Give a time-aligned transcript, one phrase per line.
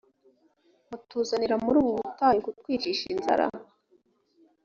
[0.89, 3.45] mutuzanira muri ubu butayu kutwicisha inzara